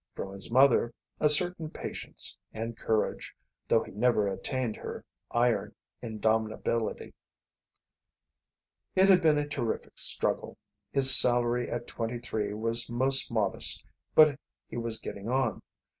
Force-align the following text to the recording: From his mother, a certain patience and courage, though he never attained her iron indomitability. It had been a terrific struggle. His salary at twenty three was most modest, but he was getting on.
From 0.15 0.33
his 0.33 0.49
mother, 0.49 0.95
a 1.19 1.29
certain 1.29 1.69
patience 1.69 2.35
and 2.51 2.75
courage, 2.75 3.35
though 3.67 3.83
he 3.83 3.91
never 3.91 4.27
attained 4.27 4.75
her 4.77 5.05
iron 5.29 5.75
indomitability. 6.01 7.13
It 8.95 9.09
had 9.09 9.21
been 9.21 9.37
a 9.37 9.47
terrific 9.47 9.99
struggle. 9.99 10.57
His 10.91 11.15
salary 11.15 11.69
at 11.69 11.85
twenty 11.85 12.17
three 12.17 12.51
was 12.51 12.89
most 12.89 13.31
modest, 13.31 13.85
but 14.15 14.39
he 14.67 14.75
was 14.75 14.97
getting 14.97 15.29
on. 15.29 15.61